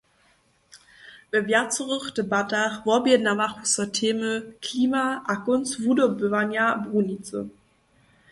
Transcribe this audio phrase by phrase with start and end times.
[1.33, 4.31] We wjacorych debatach wobjednawachu so temy
[4.65, 7.39] klima a kónc wudobywanja brunicy.